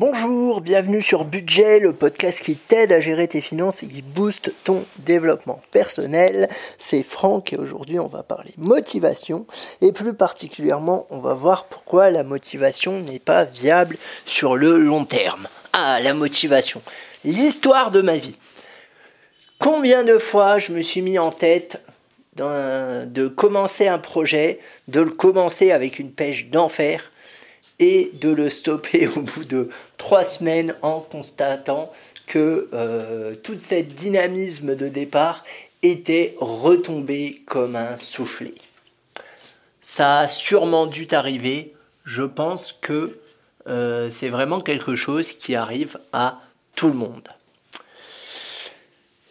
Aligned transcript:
Bonjour, 0.00 0.60
bienvenue 0.60 1.02
sur 1.02 1.24
Budget, 1.24 1.80
le 1.80 1.92
podcast 1.92 2.40
qui 2.40 2.54
t'aide 2.54 2.92
à 2.92 3.00
gérer 3.00 3.26
tes 3.26 3.40
finances 3.40 3.82
et 3.82 3.88
qui 3.88 4.00
booste 4.00 4.52
ton 4.62 4.84
développement 4.98 5.60
personnel. 5.72 6.48
C'est 6.78 7.02
Franck 7.02 7.52
et 7.52 7.56
aujourd'hui 7.56 7.98
on 7.98 8.06
va 8.06 8.22
parler 8.22 8.52
motivation 8.58 9.44
et 9.80 9.90
plus 9.90 10.14
particulièrement 10.14 11.08
on 11.10 11.18
va 11.18 11.34
voir 11.34 11.64
pourquoi 11.64 12.12
la 12.12 12.22
motivation 12.22 13.00
n'est 13.00 13.18
pas 13.18 13.42
viable 13.42 13.98
sur 14.24 14.54
le 14.54 14.78
long 14.78 15.04
terme. 15.04 15.48
Ah, 15.72 15.98
la 16.00 16.14
motivation, 16.14 16.80
l'histoire 17.24 17.90
de 17.90 18.00
ma 18.00 18.18
vie. 18.18 18.36
Combien 19.58 20.04
de 20.04 20.18
fois 20.18 20.58
je 20.58 20.70
me 20.70 20.82
suis 20.82 21.02
mis 21.02 21.18
en 21.18 21.32
tête 21.32 21.82
de 22.36 23.26
commencer 23.26 23.88
un 23.88 23.98
projet, 23.98 24.60
de 24.86 25.00
le 25.00 25.10
commencer 25.10 25.72
avec 25.72 25.98
une 25.98 26.12
pêche 26.12 26.46
d'enfer 26.50 27.10
et 27.78 28.10
de 28.14 28.30
le 28.30 28.48
stopper 28.48 29.08
au 29.08 29.22
bout 29.22 29.44
de 29.44 29.68
trois 29.96 30.24
semaines 30.24 30.74
en 30.82 31.00
constatant 31.00 31.92
que 32.26 32.68
euh, 32.72 33.34
tout 33.34 33.58
ce 33.58 33.76
dynamisme 33.82 34.74
de 34.76 34.88
départ 34.88 35.44
était 35.82 36.34
retombé 36.38 37.42
comme 37.46 37.76
un 37.76 37.96
soufflet. 37.96 38.54
Ça 39.80 40.20
a 40.20 40.28
sûrement 40.28 40.86
dû 40.86 41.06
t'arriver. 41.06 41.74
Je 42.04 42.22
pense 42.22 42.72
que 42.72 43.18
euh, 43.66 44.08
c'est 44.08 44.28
vraiment 44.28 44.60
quelque 44.60 44.94
chose 44.94 45.32
qui 45.32 45.54
arrive 45.54 45.98
à 46.12 46.40
tout 46.74 46.88
le 46.88 46.94
monde. 46.94 47.28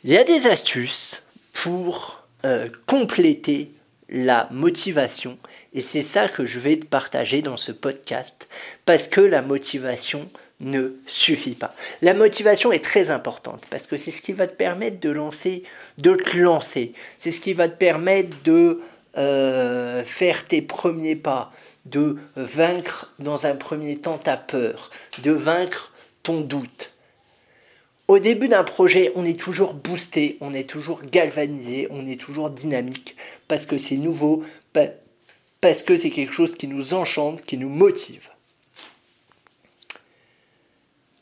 Il 0.04 0.12
y 0.12 0.18
a 0.18 0.24
des 0.24 0.48
astuces 0.48 1.22
pour 1.54 2.24
euh, 2.46 2.68
compléter 2.86 3.72
la 4.10 4.48
motivation. 4.52 5.38
Et 5.78 5.82
c'est 5.82 6.02
ça 6.02 6.28
que 6.28 6.44
je 6.44 6.58
vais 6.58 6.78
te 6.78 6.88
partager 6.88 7.44
dans 7.44 7.56
ce 7.56 7.72
podcast, 7.72 8.48
parce 8.86 9.06
que 9.06 9.22
la 9.22 9.44
motivation 9.44 10.28
ne 10.60 10.94
suffit 11.06 11.54
pas. 11.54 11.76
La 12.02 12.16
motivation 12.16 12.72
est 12.72 12.84
très 12.84 13.12
importante, 13.12 13.64
parce 13.70 13.86
que 13.86 13.96
c'est 13.96 14.10
ce 14.10 14.24
qui 14.24 14.34
va 14.34 14.48
te 14.48 14.56
permettre 14.56 15.00
de 15.00 15.12
lancer, 15.12 15.62
de 16.00 16.16
te 16.16 16.36
lancer. 16.36 16.94
C'est 17.20 17.30
ce 17.30 17.40
qui 17.40 17.54
va 17.54 17.70
te 17.70 17.78
permettre 17.78 18.36
de 18.44 18.82
euh, 19.20 20.04
faire 20.04 20.48
tes 20.48 20.64
premiers 20.64 21.16
pas, 21.16 21.52
de 21.86 22.18
vaincre 22.36 23.14
dans 23.20 23.46
un 23.46 23.56
premier 23.56 23.98
temps 23.98 24.18
ta 24.18 24.36
peur, 24.36 24.90
de 25.22 25.32
vaincre 25.32 25.94
ton 26.24 26.42
doute. 26.42 26.92
Au 28.08 28.18
début 28.18 28.48
d'un 28.48 28.64
projet, 28.64 29.12
on 29.14 29.26
est 29.26 29.40
toujours 29.40 29.76
boosté, 29.76 30.38
on 30.42 30.56
est 30.56 30.68
toujours 30.68 31.04
galvanisé, 31.04 31.88
on 31.92 32.08
est 32.08 32.20
toujours 32.20 32.50
dynamique 32.50 33.16
parce 33.48 33.68
que 33.68 33.78
c'est 33.78 33.98
nouveau, 33.98 34.44
parce 35.68 35.82
que 35.82 35.98
c'est 35.98 36.12
quelque 36.12 36.32
chose 36.32 36.56
qui 36.56 36.66
nous 36.66 36.94
enchante, 36.94 37.42
qui 37.42 37.58
nous 37.58 37.68
motive. 37.68 38.30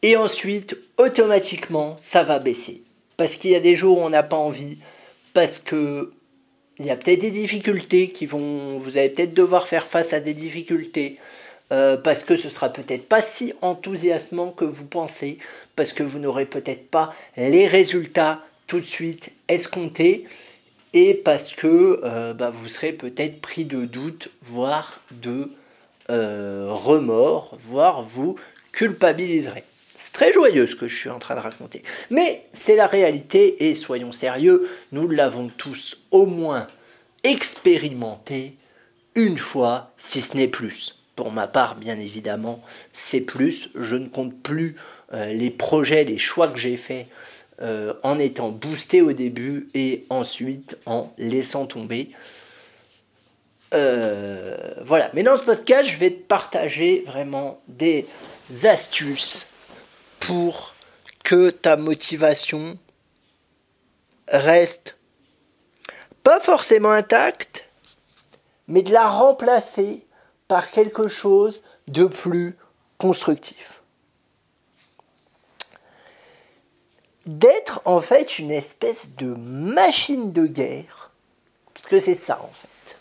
Et 0.03 0.15
ensuite, 0.15 0.77
automatiquement, 0.99 1.97
ça 1.97 2.21
va 2.21 2.37
baisser. 2.37 2.83
Parce 3.17 3.37
qu'il 3.37 3.49
y 3.49 3.55
a 3.55 3.59
des 3.59 3.73
jours 3.73 3.97
où 3.97 4.01
on 4.01 4.11
n'a 4.11 4.21
pas 4.21 4.35
envie, 4.35 4.77
parce 5.33 5.57
que 5.57 6.13
il 6.77 6.85
y 6.85 6.91
a 6.91 6.95
peut-être 6.95 7.21
des 7.21 7.31
difficultés 7.31 8.09
qui 8.09 8.27
vont. 8.27 8.77
Vous 8.77 8.99
allez 8.99 9.09
peut-être 9.09 9.33
devoir 9.33 9.67
faire 9.67 9.87
face 9.87 10.13
à 10.13 10.19
des 10.19 10.35
difficultés. 10.35 11.17
Euh, 11.71 11.97
parce 11.97 12.21
que 12.21 12.35
ce 12.35 12.49
sera 12.49 12.69
peut-être 12.69 13.09
pas 13.09 13.21
si 13.21 13.51
enthousiasmant 13.63 14.51
que 14.51 14.65
vous 14.65 14.85
pensez, 14.85 15.39
parce 15.75 15.91
que 15.91 16.03
vous 16.03 16.19
n'aurez 16.19 16.45
peut-être 16.45 16.87
pas 16.91 17.15
les 17.35 17.67
résultats 17.67 18.45
tout 18.67 18.79
de 18.79 18.85
suite 18.85 19.31
escomptés, 19.47 20.25
et 20.95 21.13
parce 21.13 21.51
que 21.51 21.99
euh, 22.03 22.33
bah, 22.33 22.49
vous 22.49 22.69
serez 22.69 22.93
peut-être 22.93 23.41
pris 23.41 23.65
de 23.65 23.85
doute, 23.85 24.29
voire 24.41 25.01
de 25.11 25.51
euh, 26.09 26.67
remords, 26.69 27.57
voire 27.59 28.01
vous 28.01 28.37
culpabiliserez. 28.71 29.65
C'est 29.97 30.13
très 30.13 30.31
joyeux 30.31 30.65
ce 30.65 30.75
que 30.75 30.87
je 30.87 30.97
suis 30.97 31.09
en 31.09 31.19
train 31.19 31.35
de 31.35 31.41
raconter. 31.41 31.83
Mais 32.09 32.45
c'est 32.53 32.77
la 32.77 32.87
réalité, 32.87 33.67
et 33.67 33.75
soyons 33.75 34.13
sérieux, 34.13 34.69
nous 34.93 35.09
l'avons 35.09 35.49
tous 35.49 35.97
au 36.11 36.25
moins 36.25 36.67
expérimenté 37.23 38.55
une 39.15 39.37
fois, 39.37 39.91
si 39.97 40.21
ce 40.21 40.37
n'est 40.37 40.47
plus. 40.47 40.99
Pour 41.17 41.31
ma 41.31 41.47
part, 41.47 41.75
bien 41.75 41.99
évidemment, 41.99 42.61
c'est 42.93 43.21
plus. 43.21 43.69
Je 43.75 43.97
ne 43.97 44.07
compte 44.07 44.41
plus 44.41 44.75
euh, 45.13 45.33
les 45.33 45.49
projets, 45.49 46.05
les 46.05 46.17
choix 46.17 46.47
que 46.47 46.59
j'ai 46.59 46.77
faits 46.77 47.07
euh, 47.61 47.93
en 48.03 48.19
étant 48.19 48.49
boosté 48.49 49.01
au 49.01 49.13
début 49.13 49.69
et 49.73 50.05
ensuite 50.09 50.77
en 50.85 51.13
laissant 51.17 51.65
tomber. 51.65 52.11
Euh, 53.73 54.73
voilà. 54.83 55.09
Mais 55.13 55.23
dans 55.23 55.37
ce 55.37 55.43
podcast, 55.43 55.89
je 55.89 55.97
vais 55.97 56.11
te 56.11 56.21
partager 56.21 57.03
vraiment 57.05 57.61
des 57.67 58.07
astuces 58.63 59.47
pour 60.19 60.73
que 61.23 61.49
ta 61.49 61.77
motivation 61.77 62.77
reste 64.27 64.97
pas 66.23 66.39
forcément 66.39 66.91
intacte, 66.91 67.65
mais 68.67 68.81
de 68.81 68.91
la 68.91 69.07
remplacer 69.07 70.05
par 70.47 70.71
quelque 70.71 71.07
chose 71.07 71.61
de 71.87 72.05
plus 72.05 72.57
constructif. 72.97 73.74
D'être 77.25 77.81
en 77.85 78.01
fait 78.01 78.37
une 78.37 78.51
espèce 78.51 79.11
de 79.15 79.33
machine 79.33 80.31
de 80.31 80.45
guerre, 80.45 81.11
parce 81.73 81.87
que 81.87 81.99
c'est 81.99 82.13
ça 82.13 82.39
en 82.41 82.51
fait. 82.53 82.97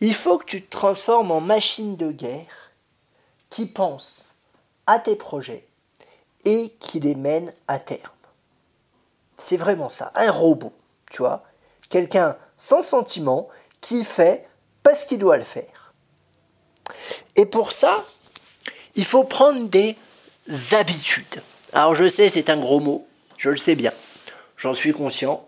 Il 0.00 0.14
faut 0.14 0.38
que 0.38 0.44
tu 0.44 0.62
te 0.62 0.70
transformes 0.70 1.30
en 1.30 1.40
machine 1.40 1.96
de 1.96 2.12
guerre 2.12 2.72
qui 3.48 3.64
pense 3.64 4.34
à 4.86 4.98
tes 4.98 5.16
projets 5.16 5.66
et 6.44 6.74
qui 6.78 7.00
les 7.00 7.14
mène 7.14 7.54
à 7.68 7.78
terme. 7.78 8.00
C'est 9.38 9.56
vraiment 9.56 9.88
ça, 9.88 10.12
un 10.14 10.30
robot, 10.30 10.72
tu 11.10 11.18
vois, 11.18 11.42
quelqu'un 11.88 12.36
sans 12.58 12.82
sentiment 12.82 13.48
qui 13.80 14.04
fait 14.04 14.46
parce 14.82 15.04
qu'il 15.04 15.18
doit 15.18 15.38
le 15.38 15.44
faire. 15.44 15.94
Et 17.36 17.46
pour 17.46 17.72
ça, 17.72 18.04
il 18.94 19.04
faut 19.04 19.24
prendre 19.24 19.68
des 19.68 19.96
habitudes. 20.72 21.42
Alors 21.74 21.96
je 21.96 22.08
sais, 22.08 22.28
c'est 22.28 22.50
un 22.50 22.56
gros 22.56 22.78
mot, 22.78 23.04
je 23.36 23.50
le 23.50 23.56
sais 23.56 23.74
bien, 23.74 23.92
j'en 24.56 24.74
suis 24.74 24.92
conscient, 24.92 25.44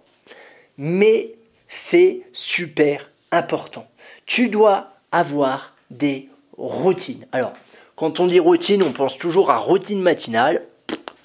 mais 0.77 1.37
c'est 1.69 2.23
super 2.33 3.09
important. 3.31 3.87
Tu 4.27 4.49
dois 4.49 4.91
avoir 5.13 5.77
des 5.93 6.29
routines. 6.59 7.27
Alors, 7.31 7.53
quand 7.95 8.19
on 8.19 8.27
dit 8.27 8.41
routine, 8.41 8.83
on 8.83 8.93
pense 8.93 9.17
toujours 9.17 9.53
à 9.53 9.57
routine 9.57 10.03
matinale. 10.03 10.63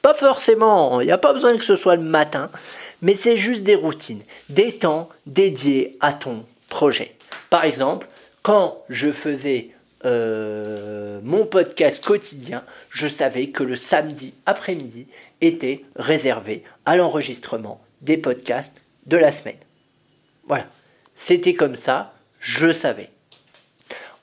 Pas 0.03 0.13
forcément, 0.13 1.01
il 1.01 1.07
n'y 1.07 1.11
a 1.11 1.17
pas 1.17 1.33
besoin 1.33 1.57
que 1.57 1.63
ce 1.63 1.75
soit 1.75 1.95
le 1.95 2.03
matin, 2.03 2.51
mais 3.01 3.15
c'est 3.15 3.37
juste 3.37 3.63
des 3.63 3.75
routines, 3.75 4.21
des 4.49 4.77
temps 4.77 5.09
dédiés 5.25 5.97
à 5.99 6.13
ton 6.13 6.45
projet. 6.69 7.15
Par 7.49 7.65
exemple, 7.65 8.07
quand 8.43 8.83
je 8.87 9.11
faisais 9.11 9.71
euh, 10.05 11.19
mon 11.23 11.45
podcast 11.45 12.03
quotidien, 12.03 12.63
je 12.89 13.07
savais 13.07 13.47
que 13.47 13.63
le 13.63 13.75
samedi 13.75 14.33
après-midi 14.45 15.07
était 15.41 15.83
réservé 15.95 16.63
à 16.85 16.95
l'enregistrement 16.95 17.81
des 18.01 18.17
podcasts 18.17 18.81
de 19.05 19.17
la 19.17 19.31
semaine. 19.31 19.57
Voilà, 20.45 20.65
c'était 21.13 21.53
comme 21.53 21.75
ça, 21.75 22.13
je 22.39 22.71
savais. 22.71 23.09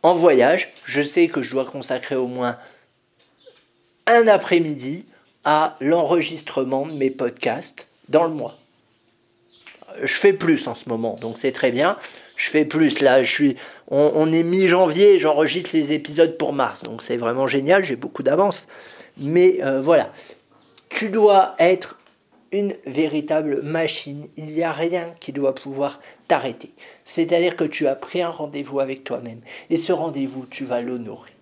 En 0.02 0.14
voyage, 0.14 0.72
je 0.84 1.02
sais 1.02 1.28
que 1.28 1.42
je 1.42 1.50
dois 1.50 1.64
consacrer 1.64 2.16
au 2.16 2.26
moins 2.26 2.58
un 4.06 4.26
après-midi 4.26 5.06
à 5.44 5.76
l'enregistrement 5.80 6.86
de 6.86 6.92
mes 6.92 7.10
podcasts 7.10 7.86
dans 8.08 8.24
le 8.24 8.30
mois. 8.30 8.58
Je 10.02 10.14
fais 10.14 10.32
plus 10.32 10.68
en 10.68 10.74
ce 10.74 10.88
moment, 10.88 11.16
donc 11.20 11.38
c'est 11.38 11.52
très 11.52 11.70
bien 11.70 11.98
je 12.38 12.50
fais 12.50 12.64
plus 12.64 13.00
là. 13.00 13.22
Je 13.22 13.30
suis, 13.30 13.56
on, 13.88 14.32
est 14.32 14.42
mi-janvier, 14.42 15.18
j'enregistre 15.18 15.70
les 15.74 15.92
épisodes 15.92 16.38
pour 16.38 16.54
mars, 16.54 16.82
donc 16.84 17.02
c'est 17.02 17.18
vraiment 17.18 17.46
génial. 17.46 17.84
J'ai 17.84 17.96
beaucoup 17.96 18.22
d'avance, 18.22 18.66
mais 19.18 19.58
euh, 19.62 19.82
voilà, 19.82 20.10
tu 20.88 21.10
dois 21.10 21.54
être 21.58 21.98
une 22.52 22.72
véritable 22.86 23.60
machine. 23.62 24.28
Il 24.38 24.46
n'y 24.46 24.62
a 24.62 24.72
rien 24.72 25.14
qui 25.20 25.32
doit 25.32 25.54
pouvoir 25.54 26.00
t'arrêter. 26.28 26.70
C'est-à-dire 27.04 27.56
que 27.56 27.64
tu 27.64 27.86
as 27.86 27.96
pris 27.96 28.22
un 28.22 28.30
rendez-vous 28.30 28.80
avec 28.80 29.04
toi-même 29.04 29.40
et 29.68 29.76
ce 29.76 29.92
rendez-vous, 29.92 30.46
tu 30.46 30.64
vas 30.64 30.80
l'honorer. 30.80 31.32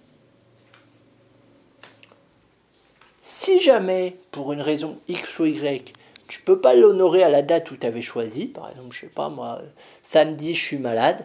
Si 3.21 3.61
jamais, 3.61 4.17
pour 4.31 4.53
une 4.53 4.61
raison 4.61 4.99
X 5.09 5.39
ou 5.41 5.45
Y, 5.45 5.93
tu 6.29 6.43
peux 6.43 6.61
pas 6.61 6.75
l'honorer 6.75 7.23
à 7.23 7.29
la 7.29 7.43
date 7.43 7.71
où 7.71 7.77
tu 7.77 7.87
avais 7.87 8.03
choisi. 8.03 8.47
Par 8.47 8.71
exemple, 8.71 8.95
je 8.95 9.01
sais 9.01 9.07
pas 9.07 9.29
moi, 9.29 9.61
samedi 10.03 10.55
je 10.55 10.63
suis 10.63 10.79
malade, 10.79 11.25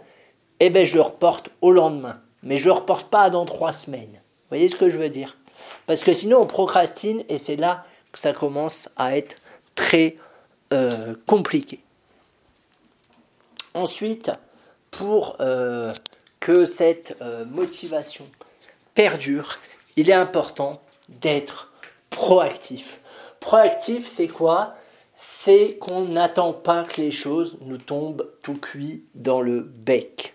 eh 0.60 0.70
ben 0.70 0.86
je 0.86 0.96
le 0.96 1.02
reporte 1.02 1.50
au 1.62 1.72
lendemain. 1.72 2.22
Mais 2.44 2.58
je 2.58 2.66
le 2.66 2.72
reporte 2.72 3.10
pas 3.10 3.30
dans 3.30 3.46
trois 3.46 3.72
semaines. 3.72 4.14
Vous 4.14 4.50
voyez 4.50 4.68
ce 4.68 4.76
que 4.76 4.90
je 4.90 4.98
veux 4.98 5.10
dire? 5.10 5.38
Parce 5.86 6.02
que 6.02 6.14
sinon 6.14 6.40
on 6.40 6.48
procrastine 6.48 7.24
et 7.30 7.38
c'est 7.38 7.56
là 7.56 7.86
que 8.12 8.20
ça 8.20 8.34
commence 8.34 8.90
à 8.98 9.18
être 9.18 9.36
très 9.76 10.18
euh, 10.74 11.16
compliqué. 11.26 11.80
Ensuite, 13.74 14.32
pour 14.90 15.38
euh, 15.40 15.94
que 16.40 16.66
cette 16.66 17.16
euh, 17.22 17.46
motivation 17.46 18.26
perdure, 18.94 19.60
il 19.96 20.10
est 20.10 20.14
important 20.14 20.82
d'être 21.08 21.72
proactif. 22.10 23.00
Proactif, 23.40 24.08
c'est 24.08 24.28
quoi? 24.28 24.76
C'est 25.24 25.78
qu'on 25.80 26.06
n'attend 26.06 26.52
pas 26.52 26.84
que 26.84 27.00
les 27.00 27.12
choses 27.12 27.60
nous 27.62 27.78
tombent 27.78 28.28
tout 28.42 28.56
cuit 28.56 29.04
dans 29.14 29.40
le 29.40 29.62
bec. 29.62 30.34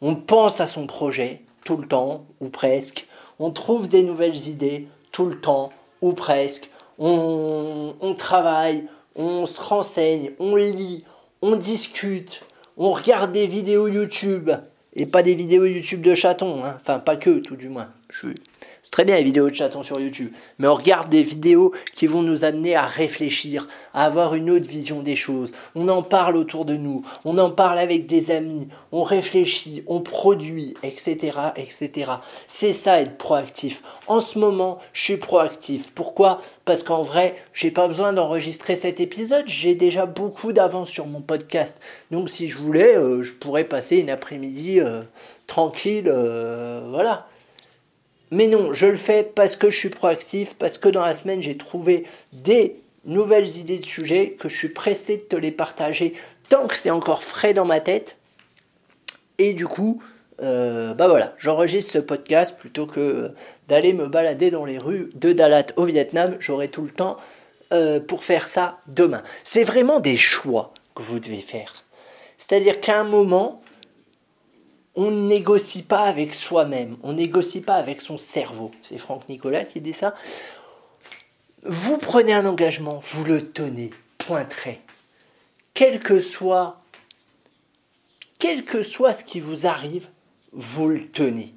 On 0.00 0.14
pense 0.14 0.60
à 0.60 0.68
son 0.68 0.86
projet 0.86 1.42
tout 1.64 1.76
le 1.76 1.88
temps, 1.88 2.26
ou 2.40 2.48
presque. 2.48 3.08
On 3.40 3.50
trouve 3.50 3.88
des 3.88 4.04
nouvelles 4.04 4.48
idées 4.48 4.86
tout 5.10 5.26
le 5.26 5.40
temps, 5.40 5.72
ou 6.00 6.12
presque. 6.12 6.70
On, 7.00 8.14
travaille, 8.16 8.86
on 9.16 9.46
se 9.46 9.60
renseigne, 9.60 10.30
on 10.38 10.54
lit, 10.54 11.04
on 11.42 11.56
discute, 11.56 12.44
on 12.76 12.92
regarde 12.92 13.32
des 13.32 13.48
vidéos 13.48 13.88
YouTube, 13.88 14.52
et 14.94 15.06
pas 15.06 15.24
des 15.24 15.34
vidéos 15.34 15.64
YouTube 15.64 16.02
de 16.02 16.14
chatons, 16.14 16.64
hein. 16.64 16.76
enfin 16.76 17.00
pas 17.00 17.16
que 17.16 17.40
tout 17.40 17.56
du 17.56 17.68
moins. 17.68 17.88
Je, 18.10 18.28
très 18.92 19.04
bien 19.06 19.16
les 19.16 19.24
vidéos 19.24 19.48
de 19.48 19.54
chatons 19.54 19.82
sur 19.82 19.98
YouTube, 19.98 20.30
mais 20.58 20.68
on 20.68 20.74
regarde 20.74 21.08
des 21.08 21.22
vidéos 21.22 21.72
qui 21.94 22.06
vont 22.06 22.22
nous 22.22 22.44
amener 22.44 22.76
à 22.76 22.84
réfléchir, 22.84 23.66
à 23.94 24.04
avoir 24.04 24.34
une 24.34 24.50
autre 24.50 24.68
vision 24.68 25.00
des 25.00 25.16
choses. 25.16 25.52
On 25.74 25.88
en 25.88 26.02
parle 26.02 26.36
autour 26.36 26.66
de 26.66 26.76
nous, 26.76 27.02
on 27.24 27.38
en 27.38 27.50
parle 27.50 27.78
avec 27.78 28.06
des 28.06 28.30
amis, 28.30 28.68
on 28.92 29.02
réfléchit, 29.02 29.82
on 29.86 30.02
produit, 30.02 30.74
etc., 30.82 31.38
etc. 31.56 32.12
C'est 32.46 32.74
ça 32.74 33.00
être 33.00 33.16
proactif. 33.16 33.82
En 34.08 34.20
ce 34.20 34.38
moment, 34.38 34.78
je 34.92 35.02
suis 35.02 35.16
proactif. 35.16 35.90
Pourquoi? 35.94 36.42
Parce 36.66 36.82
qu'en 36.82 37.00
vrai, 37.00 37.36
j'ai 37.54 37.70
pas 37.70 37.88
besoin 37.88 38.12
d'enregistrer 38.12 38.76
cet 38.76 39.00
épisode. 39.00 39.44
J'ai 39.46 39.74
déjà 39.74 40.04
beaucoup 40.04 40.52
d'avance 40.52 40.90
sur 40.90 41.06
mon 41.06 41.22
podcast. 41.22 41.80
Donc, 42.10 42.28
si 42.28 42.46
je 42.46 42.58
voulais, 42.58 42.98
euh, 42.98 43.22
je 43.22 43.32
pourrais 43.32 43.64
passer 43.64 43.96
une 43.96 44.10
après-midi 44.10 44.80
euh, 44.80 45.00
tranquille, 45.46 46.08
euh, 46.08 46.86
voilà. 46.90 47.26
Mais 48.32 48.46
non, 48.46 48.72
je 48.72 48.86
le 48.86 48.96
fais 48.96 49.22
parce 49.22 49.56
que 49.56 49.68
je 49.68 49.78
suis 49.78 49.90
proactif, 49.90 50.54
parce 50.54 50.78
que 50.78 50.88
dans 50.88 51.04
la 51.04 51.12
semaine, 51.12 51.42
j'ai 51.42 51.58
trouvé 51.58 52.06
des 52.32 52.80
nouvelles 53.04 53.58
idées 53.58 53.78
de 53.78 53.84
sujets 53.84 54.36
que 54.38 54.48
je 54.48 54.56
suis 54.56 54.70
pressé 54.70 55.18
de 55.18 55.22
te 55.22 55.36
les 55.36 55.50
partager 55.50 56.14
tant 56.48 56.66
que 56.66 56.74
c'est 56.74 56.90
encore 56.90 57.24
frais 57.24 57.52
dans 57.52 57.66
ma 57.66 57.80
tête. 57.80 58.16
Et 59.36 59.52
du 59.52 59.66
coup, 59.66 60.02
euh, 60.40 60.94
bah 60.94 61.08
voilà, 61.08 61.34
j'enregistre 61.36 61.92
ce 61.92 61.98
podcast 61.98 62.56
plutôt 62.56 62.86
que 62.86 63.32
d'aller 63.68 63.92
me 63.92 64.06
balader 64.06 64.50
dans 64.50 64.64
les 64.64 64.78
rues 64.78 65.10
de 65.14 65.34
Dalat 65.34 65.66
au 65.76 65.84
Vietnam. 65.84 66.36
J'aurai 66.40 66.68
tout 66.68 66.82
le 66.82 66.90
temps 66.90 67.18
euh, 67.74 68.00
pour 68.00 68.24
faire 68.24 68.48
ça 68.48 68.78
demain. 68.86 69.22
C'est 69.44 69.64
vraiment 69.64 70.00
des 70.00 70.16
choix 70.16 70.72
que 70.94 71.02
vous 71.02 71.18
devez 71.18 71.40
faire. 71.40 71.84
C'est-à-dire 72.38 72.80
qu'à 72.80 72.98
un 72.98 73.04
moment, 73.04 73.61
on 74.94 75.10
ne 75.10 75.28
négocie 75.28 75.82
pas 75.82 76.02
avec 76.02 76.34
soi-même, 76.34 76.96
on 77.02 77.14
négocie 77.14 77.60
pas 77.60 77.74
avec 77.74 78.00
son 78.00 78.18
cerveau. 78.18 78.70
C'est 78.82 78.98
Franck 78.98 79.28
Nicolas 79.28 79.64
qui 79.64 79.80
dit 79.80 79.92
ça. 79.92 80.14
Vous 81.62 81.96
prenez 81.96 82.34
un 82.34 82.44
engagement, 82.44 83.00
vous 83.02 83.24
le 83.24 83.52
tenez, 83.52 83.90
point. 84.18 84.46
Quel 85.74 86.00
que 86.00 86.20
soit, 86.20 86.80
quel 88.38 88.64
que 88.64 88.82
soit 88.82 89.12
ce 89.12 89.24
qui 89.24 89.40
vous 89.40 89.66
arrive, 89.66 90.08
vous 90.52 90.88
le 90.88 91.08
tenez. 91.10 91.54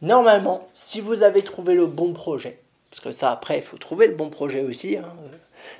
Normalement, 0.00 0.68
si 0.74 1.00
vous 1.00 1.22
avez 1.22 1.42
trouvé 1.42 1.74
le 1.74 1.86
bon 1.86 2.12
projet, 2.12 2.60
parce 2.92 3.00
que 3.00 3.12
ça 3.12 3.32
après, 3.32 3.56
il 3.56 3.62
faut 3.62 3.78
trouver 3.78 4.06
le 4.06 4.14
bon 4.14 4.28
projet 4.28 4.60
aussi, 4.60 4.98
hein, 4.98 5.14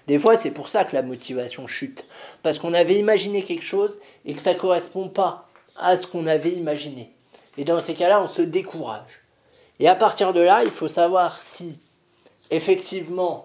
des 0.06 0.18
fois, 0.18 0.34
c'est 0.34 0.50
pour 0.50 0.70
ça 0.70 0.82
que 0.84 0.96
la 0.96 1.02
motivation 1.02 1.66
chute. 1.66 2.06
Parce 2.42 2.58
qu'on 2.58 2.72
avait 2.72 2.98
imaginé 2.98 3.42
quelque 3.42 3.66
chose 3.66 3.98
et 4.24 4.32
que 4.32 4.40
ça 4.40 4.54
ne 4.54 4.58
correspond 4.58 5.10
pas 5.10 5.46
à 5.76 5.98
ce 5.98 6.06
qu'on 6.06 6.26
avait 6.26 6.52
imaginé. 6.52 7.12
Et 7.58 7.64
dans 7.64 7.80
ces 7.80 7.92
cas-là, 7.92 8.22
on 8.22 8.26
se 8.26 8.40
décourage. 8.40 9.20
Et 9.78 9.88
à 9.88 9.94
partir 9.94 10.32
de 10.32 10.40
là, 10.40 10.64
il 10.64 10.70
faut 10.70 10.88
savoir 10.88 11.42
si 11.42 11.82
effectivement 12.50 13.44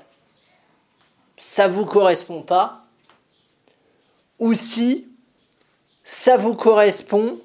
ça 1.36 1.68
ne 1.68 1.74
vous 1.74 1.86
correspond 1.86 2.44
pas 2.44 2.86
ou 4.40 4.54
si 4.54 5.10
ça 6.06 6.38
vous 6.38 6.56
correspond 6.56 7.38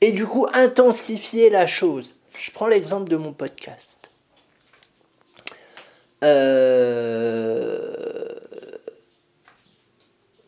et 0.00 0.12
du 0.12 0.26
coup 0.26 0.46
intensifier 0.54 1.50
la 1.50 1.66
chose. 1.66 2.14
Je 2.38 2.50
prends 2.52 2.68
l'exemple 2.68 3.10
de 3.10 3.16
mon 3.16 3.34
podcast. 3.34 4.10
Euh, 6.24 7.96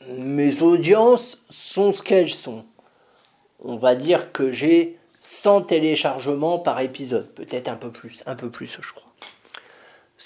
mes 0.09 0.63
audiences 0.63 1.39
sont 1.51 1.93
ce 1.93 2.03
qu'elles 2.03 2.31
sont. 2.31 2.65
On 3.61 3.77
va 3.77 3.95
dire 3.95 4.33
que 4.33 4.51
j'ai 4.51 4.99
100 5.21 5.63
téléchargements 5.63 6.59
par 6.59 6.81
épisode, 6.81 7.29
peut-être 7.35 7.69
un 7.69 7.77
peu 7.77 7.91
plus, 7.91 8.23
un 8.27 8.37
peu 8.37 8.51
plus 8.51 8.79
je 8.81 8.93
crois. 8.93 9.13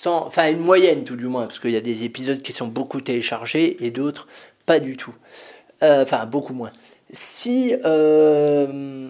enfin 0.06 0.50
une 0.50 0.58
moyenne 0.58 1.04
tout 1.04 1.16
du 1.16 1.26
moins, 1.26 1.46
parce 1.46 1.58
qu'il 1.58 1.70
y 1.70 1.76
a 1.76 1.80
des 1.80 2.04
épisodes 2.04 2.42
qui 2.42 2.52
sont 2.52 2.68
beaucoup 2.68 3.00
téléchargés 3.00 3.84
et 3.84 3.90
d'autres 3.90 4.28
pas 4.66 4.78
du 4.78 4.96
tout. 4.96 5.14
Euh, 5.82 6.02
enfin 6.02 6.26
beaucoup 6.26 6.54
moins. 6.54 6.72
Si, 7.10 7.74
euh, 7.84 9.08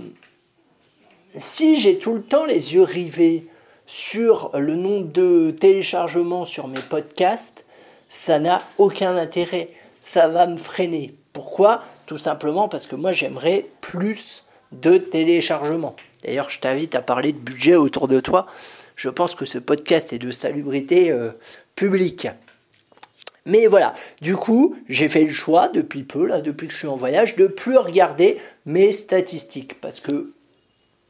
si 1.37 1.77
j'ai 1.77 1.99
tout 1.99 2.15
le 2.15 2.23
temps 2.23 2.47
les 2.47 2.75
yeux 2.75 2.83
rivés 2.83 3.47
sur 3.87 4.51
le 4.55 4.75
nombre 4.75 5.13
de 5.13 5.51
téléchargements 5.51 6.45
sur 6.45 6.69
mes 6.69 6.81
podcasts, 6.81 7.65
ça 8.09 8.39
n'a 8.39 8.63
aucun 8.79 9.17
intérêt. 9.17 9.71
Ça 10.01 10.29
va 10.29 10.47
me 10.47 10.57
freiner. 10.57 11.15
Pourquoi? 11.33 11.83
Tout 12.07 12.19
simplement 12.19 12.69
parce 12.69 12.87
que 12.87 12.97
moi 12.97 13.13
j'aimerais 13.13 13.67
plus 13.81 14.45
de 14.73 14.99
téléchargements. 14.99 15.97
D'ailleurs, 16.23 16.51
je 16.51 16.61
t'invite 16.61 16.95
à 16.95 17.03
parler 17.03 17.33
de 17.33 17.39
budget 17.39 17.75
autour 17.75 18.09
de 18.09 18.21
toi. 18.21 18.47
Je 18.97 19.09
pense 19.09 19.35
que 19.35 19.45
ce 19.45 19.59
podcast 19.59 20.13
est 20.13 20.19
de 20.19 20.31
salubrité 20.31 21.11
euh, 21.11 21.33
publique. 21.75 22.29
Mais 23.45 23.67
voilà, 23.67 23.95
du 24.21 24.37
coup, 24.37 24.77
j'ai 24.89 25.09
fait 25.09 25.25
le 25.25 25.33
choix 25.33 25.69
depuis 25.69 26.05
peu, 26.05 26.29
depuis 26.43 26.69
que 26.69 26.73
je 26.73 26.79
suis 26.79 26.89
en 26.89 26.97
voyage, 26.97 27.35
de 27.35 27.49
plus 27.49 27.77
regarder 27.77 28.39
mes 28.67 28.93
statistiques. 28.93 29.81
Parce 29.81 29.99
que, 29.99 30.33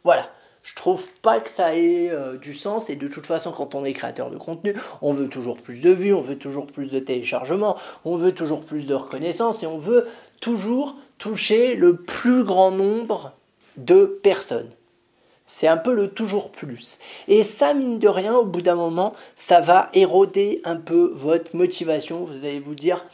voilà, 0.03 0.31
je 0.63 0.75
trouve 0.75 1.07
pas 1.23 1.41
que 1.41 1.51
ça 1.51 1.77
ait 1.77 2.09
euh, 2.11 2.37
du 2.37 2.55
sens 2.55 2.89
et 2.89 2.97
de 2.97 3.09
toute 3.09 3.27
façon 3.27 3.51
quand 3.51 3.75
on 3.75 3.85
est 3.85 3.93
créateur 3.93 4.31
de 4.31 4.39
contenu, 4.39 4.75
on 5.01 5.13
veut 5.13 5.29
toujours 5.29 5.61
plus 5.61 5.81
de 5.81 5.91
vues, 5.91 6.15
on 6.15 6.21
veut 6.21 6.39
toujours 6.39 6.67
plus 6.67 6.91
de 6.91 6.99
téléchargements, 6.99 7.77
on 8.05 8.17
veut 8.17 8.33
toujours 8.33 8.65
plus 8.65 8.87
de 8.87 8.95
reconnaissance 8.95 9.63
et 9.63 9.67
on 9.67 9.79
veut 9.79 10.07
toujours 10.41 10.97
toucher 11.19 11.75
le 11.75 11.97
plus 11.97 12.45
grand 12.45 12.71
nombre 12.71 13.33
de 13.77 14.05
personnes. 14.05 14.71
C'est 15.47 15.69
un 15.69 15.77
peu 15.77 15.93
le 15.93 16.09
toujours 16.09 16.51
plus. 16.51 16.99
Et 17.29 17.43
ça, 17.43 17.75
mine 17.75 17.99
de 17.99 18.09
rien, 18.09 18.35
au 18.35 18.45
bout 18.45 18.63
d'un 18.63 18.77
moment, 18.77 19.15
ça 19.35 19.61
va 19.61 19.91
éroder 19.93 20.63
un 20.65 20.77
peu 20.77 21.11
votre 21.15 21.55
motivation. 21.57 22.25
Vous 22.25 22.45
allez 22.45 22.61
vous 22.61 22.75
dire, 22.75 23.05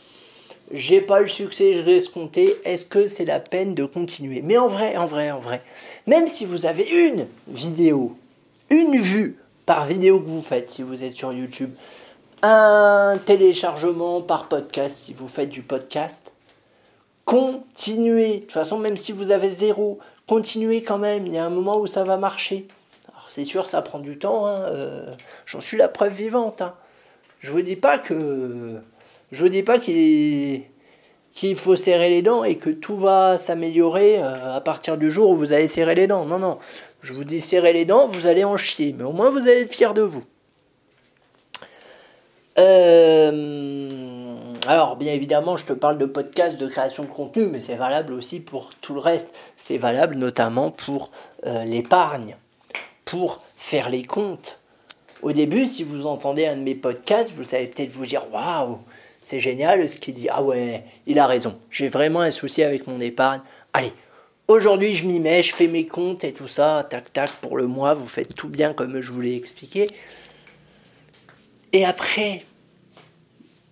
j'ai 0.70 1.00
pas 1.00 1.20
le 1.20 1.26
succès 1.26 1.74
je 1.74 1.88
escompté, 1.88 2.56
est-ce 2.64 2.84
que 2.84 3.06
c'est 3.06 3.24
la 3.24 3.40
peine 3.40 3.74
de 3.74 3.84
continuer? 3.84 4.42
Mais 4.42 4.58
en 4.58 4.68
vrai, 4.68 4.96
en 4.96 5.06
vrai, 5.06 5.30
en 5.30 5.38
vrai, 5.38 5.62
même 6.06 6.28
si 6.28 6.44
vous 6.44 6.66
avez 6.66 6.88
une 6.88 7.26
vidéo, 7.48 8.16
une 8.70 9.00
vue 9.00 9.38
par 9.66 9.86
vidéo 9.86 10.20
que 10.20 10.28
vous 10.28 10.42
faites 10.42 10.70
si 10.70 10.82
vous 10.82 11.02
êtes 11.04 11.14
sur 11.14 11.32
YouTube, 11.32 11.70
un 12.42 13.18
téléchargement 13.24 14.22
par 14.22 14.48
podcast 14.48 14.96
si 14.96 15.12
vous 15.12 15.28
faites 15.28 15.48
du 15.48 15.62
podcast, 15.62 16.32
continuez. 17.24 18.34
De 18.34 18.38
toute 18.40 18.52
façon, 18.52 18.78
même 18.78 18.96
si 18.96 19.12
vous 19.12 19.30
avez 19.30 19.50
zéro, 19.50 19.98
continuez 20.26 20.82
quand 20.82 20.98
même. 20.98 21.26
Il 21.26 21.34
y 21.34 21.38
a 21.38 21.44
un 21.44 21.50
moment 21.50 21.78
où 21.78 21.86
ça 21.86 22.04
va 22.04 22.16
marcher. 22.16 22.68
Alors 23.12 23.26
c'est 23.28 23.44
sûr, 23.44 23.66
ça 23.66 23.82
prend 23.82 23.98
du 23.98 24.18
temps. 24.18 24.46
Hein, 24.46 24.62
euh, 24.62 25.14
j'en 25.46 25.60
suis 25.60 25.76
la 25.76 25.88
preuve 25.88 26.12
vivante. 26.12 26.62
Hein. 26.62 26.74
Je 27.40 27.52
vous 27.52 27.62
dis 27.62 27.76
pas 27.76 27.98
que 27.98 28.80
je 29.30 29.44
ne 29.44 29.48
dis 29.50 29.62
pas 29.62 29.78
qu'il 29.78 30.64
faut 31.56 31.76
serrer 31.76 32.10
les 32.10 32.22
dents 32.22 32.44
et 32.44 32.56
que 32.56 32.70
tout 32.70 32.96
va 32.96 33.36
s'améliorer 33.36 34.18
euh, 34.18 34.56
à 34.56 34.60
partir 34.60 34.96
du 34.96 35.10
jour 35.10 35.30
où 35.30 35.36
vous 35.36 35.52
allez 35.52 35.68
serrer 35.68 35.94
les 35.94 36.06
dents. 36.06 36.24
Non, 36.24 36.38
non. 36.38 36.58
Je 37.02 37.12
vous 37.12 37.24
dis 37.24 37.40
serrer 37.40 37.72
les 37.72 37.84
dents, 37.84 38.08
vous 38.08 38.26
allez 38.26 38.44
en 38.44 38.56
chier. 38.56 38.94
Mais 38.96 39.04
au 39.04 39.12
moins, 39.12 39.30
vous 39.30 39.40
allez 39.40 39.62
être 39.62 39.74
fier 39.74 39.94
de 39.94 40.02
vous. 40.02 40.24
Euh, 42.58 44.34
alors, 44.66 44.96
bien 44.96 45.12
évidemment, 45.12 45.56
je 45.56 45.64
te 45.64 45.72
parle 45.72 45.98
de 45.98 46.06
podcast, 46.06 46.58
de 46.58 46.66
création 46.66 47.04
de 47.04 47.08
contenu, 47.08 47.46
mais 47.46 47.60
c'est 47.60 47.76
valable 47.76 48.12
aussi 48.12 48.40
pour 48.40 48.70
tout 48.80 48.94
le 48.94 49.00
reste. 49.00 49.32
C'est 49.56 49.78
valable 49.78 50.16
notamment 50.16 50.70
pour 50.70 51.10
euh, 51.46 51.64
l'épargne, 51.64 52.36
pour 53.04 53.42
faire 53.56 53.90
les 53.90 54.02
comptes. 54.02 54.58
Au 55.22 55.32
début, 55.32 55.66
si 55.66 55.84
vous 55.84 56.06
entendez 56.06 56.46
un 56.46 56.56
de 56.56 56.62
mes 56.62 56.74
podcasts, 56.74 57.32
vous 57.32 57.54
allez 57.54 57.66
peut-être 57.66 57.90
vous 57.90 58.06
dire 58.06 58.26
Waouh, 58.32 58.80
c'est 59.22 59.38
génial 59.38 59.88
ce 59.88 59.96
qu'il 59.96 60.14
dit. 60.14 60.28
Ah 60.30 60.42
ouais, 60.42 60.84
il 61.06 61.18
a 61.18 61.26
raison. 61.26 61.58
J'ai 61.70 61.88
vraiment 61.88 62.20
un 62.20 62.30
souci 62.30 62.62
avec 62.62 62.86
mon 62.86 63.00
épargne. 63.00 63.40
Allez, 63.72 63.92
aujourd'hui 64.46 64.94
je 64.94 65.06
m'y 65.06 65.20
mets, 65.20 65.42
je 65.42 65.54
fais 65.54 65.66
mes 65.66 65.86
comptes 65.86 66.24
et 66.24 66.32
tout 66.32 66.48
ça, 66.48 66.86
tac 66.88 67.12
tac, 67.12 67.30
pour 67.40 67.56
le 67.56 67.66
mois, 67.66 67.94
vous 67.94 68.08
faites 68.08 68.34
tout 68.34 68.48
bien 68.48 68.72
comme 68.72 69.00
je 69.00 69.12
vous 69.12 69.20
l'ai 69.20 69.36
expliqué. 69.36 69.88
Et 71.72 71.84
après, 71.84 72.44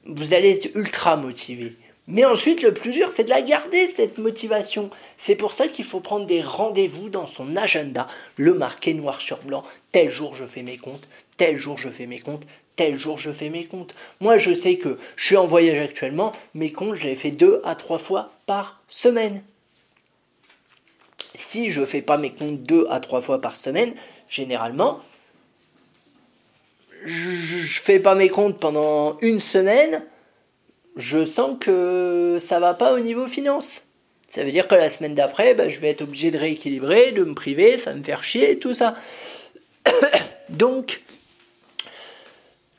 vous 0.05 0.35
allez 0.35 0.51
être 0.51 0.75
ultra 0.75 1.17
motivé 1.17 1.77
Mais 2.09 2.25
ensuite, 2.25 2.63
le 2.63 2.73
plus 2.73 2.91
dur, 2.91 3.11
c'est 3.11 3.25
de 3.25 3.31
la 3.31 3.43
garder, 3.43 3.89
cette 3.89 4.19
motivation. 4.19 4.91
C'est 5.17 5.35
pour 5.35 5.53
ça 5.53 5.67
qu'il 5.67 5.85
faut 5.85 6.01
prendre 6.01 6.27
des 6.27 6.41
rendez-vous 6.41 7.09
dans 7.09 7.27
son 7.27 7.57
agenda, 7.57 8.07
le 8.37 8.55
marquer 8.55 8.95
noir 8.95 9.21
sur 9.21 9.39
blanc. 9.39 9.65
Tel 9.91 10.09
jour, 10.09 10.35
je 10.37 10.47
fais 10.47 10.63
mes 10.63 10.79
comptes, 10.79 11.09
tel 11.37 11.57
jour, 11.57 11.79
je 11.79 11.91
fais 11.91 12.07
mes 12.07 12.21
comptes, 12.21 12.47
tel 12.77 12.97
jour, 12.97 13.19
je 13.19 13.33
fais 13.33 13.51
mes 13.51 13.65
comptes. 13.65 13.95
Moi, 14.21 14.39
je 14.39 14.55
sais 14.55 14.77
que 14.77 14.99
je 15.17 15.27
suis 15.27 15.37
en 15.37 15.47
voyage 15.47 15.79
actuellement, 15.79 16.33
mes 16.55 16.71
comptes, 16.71 16.95
je 16.95 17.09
les 17.09 17.17
fais 17.17 17.33
deux 17.33 17.61
à 17.65 17.75
trois 17.75 17.99
fois 17.99 18.31
par 18.47 18.81
semaine. 18.89 19.43
Si 21.35 21.71
je 21.71 21.81
ne 21.81 21.87
fais 21.87 22.03
pas 22.03 22.19
mes 22.19 22.31
comptes 22.31 22.63
deux 22.63 22.87
à 22.89 23.01
trois 23.01 23.21
fois 23.21 23.41
par 23.41 23.57
semaine, 23.57 23.95
généralement, 24.29 25.01
je 27.05 27.57
ne 27.57 27.63
fais 27.63 27.99
pas 27.99 28.15
mes 28.15 28.29
comptes 28.29 28.59
pendant 28.59 29.19
une 29.21 29.41
semaine, 29.41 30.03
je 30.97 31.25
sens 31.25 31.57
que 31.61 32.37
ça 32.41 32.59
va 32.59 32.75
pas 32.75 32.95
au 32.95 33.01
niveau 33.01 33.27
finance. 33.27 33.83
Ça 34.29 34.45
veut 34.45 34.51
dire 34.51 34.67
que 34.67 34.75
la 34.75 34.89
semaine 34.89 35.15
d'après, 35.15 35.55
bah, 35.55 35.69
je 35.69 35.79
vais 35.79 35.91
être 35.91 36.03
obligé 36.03 36.31
de 36.31 36.39
rééquilibrer, 36.39 37.13
de 37.13 37.25
me 37.25 37.35
priver, 37.35 37.79
ça 37.79 37.91
va 37.91 37.97
me 37.97 38.03
faire 38.03 38.23
chier, 38.23 38.59
tout 38.59 38.75
ça. 38.75 38.97
Donc, 40.49 41.03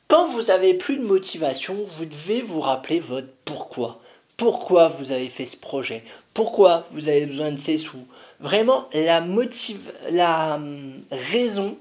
quand 0.08 0.28
vous 0.28 0.52
avez 0.52 0.74
plus 0.74 0.98
de 0.98 1.04
motivation, 1.04 1.86
vous 1.98 2.06
devez 2.06 2.42
vous 2.42 2.60
rappeler 2.60 3.00
votre 3.00 3.30
pourquoi. 3.46 4.00
Pourquoi 4.36 4.88
vous 4.88 5.12
avez 5.12 5.30
fait 5.30 5.46
ce 5.46 5.58
projet? 5.58 6.04
Pourquoi 6.34 6.88
vous 6.92 7.10
avez 7.10 7.26
besoin 7.26 7.52
de 7.52 7.58
ces 7.58 7.78
sous? 7.78 8.06
Vraiment, 8.40 8.88
la, 8.94 9.22
motive, 9.22 9.92
la 10.12 10.56
hum, 10.56 11.02
raison, 11.12 11.78